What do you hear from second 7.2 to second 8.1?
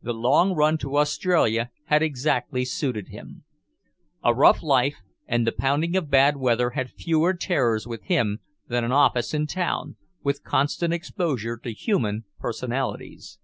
terrors for